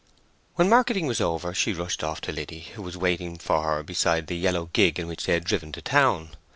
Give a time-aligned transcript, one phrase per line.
[0.55, 4.25] When marketing was over, she rushed off to Liddy, who was waiting for her beside
[4.25, 6.31] the yellow gig in which they had driven to town.